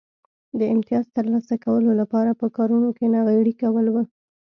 [0.59, 3.95] د امیتاز ترلاسه کولو لپاره په کارونو کې ناغېړي کول و